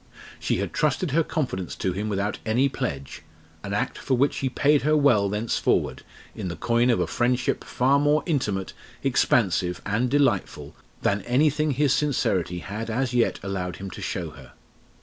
[0.39, 3.21] She had trusted her confidence to him without any pledge
[3.63, 6.01] an act for which he paid her well thenceforward,
[6.35, 11.93] in the coin of a friendship far more intimate, expansive, and delightful than anything his
[11.93, 14.53] sincerity had as yet allowed him to show her.